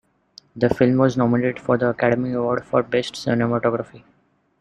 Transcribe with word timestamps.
The 0.55 0.73
film 0.73 0.97
was 0.97 1.15
nominated 1.15 1.59
for 1.59 1.77
the 1.77 1.91
Academy 1.91 2.33
Award 2.33 2.65
for 2.65 2.81
Best 2.81 3.13
Cinematography. 3.13 4.01